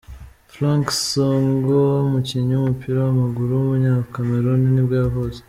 Franck 0.53 0.85
Songo'o, 1.07 1.95
umukinnyi 2.07 2.53
w’umupira 2.53 2.97
w’amaguru 3.01 3.51
w’umunyakameruni 3.55 4.67
nibwo 4.71 4.95
yavutse. 5.03 5.39